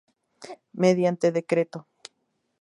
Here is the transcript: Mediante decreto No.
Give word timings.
Mediante 0.83 1.31
decreto 1.31 1.77
No. 1.81 1.87